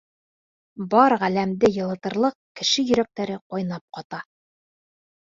Бар 0.93 1.15
ғаләмде 1.25 1.71
йылытырлыҡ 1.75 2.39
Кеше 2.63 2.89
йөрәктәре 2.89 3.39
ҡайнап 3.45 3.89
ҡата. 4.01 4.27